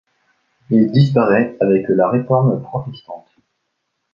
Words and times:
Il 0.71 0.91
disparaît 0.91 1.55
avec 1.61 1.85
la 1.89 2.09
Réforme 2.09 2.59
protestante. 2.63 3.29